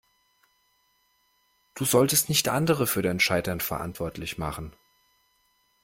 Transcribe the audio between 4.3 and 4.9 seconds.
machen.